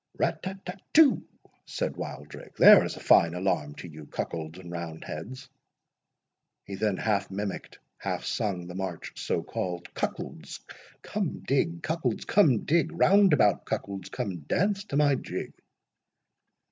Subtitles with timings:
[0.17, 1.27] "Rat tat tat too!"
[1.67, 5.47] said Wildrake; "there is a fine alarm to you cuckolds and round heads."
[6.65, 10.61] He then half mimicked, half sung the march so called:— "Cuckolds,
[11.03, 15.53] come dig, cuckolds, come dig; Round about cuckolds, come dance to my jig!"